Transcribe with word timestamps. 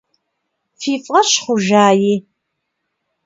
Фи 0.79 0.93
фӀэщ 1.05 1.29
хъужаи. 1.43 2.13